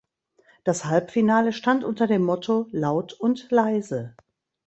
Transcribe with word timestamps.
Das 0.63 0.85
Halbfinale 0.85 1.53
stand 1.53 1.83
unter 1.83 2.07
dem 2.07 2.23
Motto 2.23 2.65
"Laut 2.71 3.13
und 3.13 3.51
Leise". 3.51 4.15